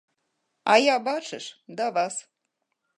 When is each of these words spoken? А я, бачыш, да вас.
А 0.63 0.73
я, 0.79 0.95
бачыш, 1.09 1.45
да 1.77 1.85
вас. 1.99 2.15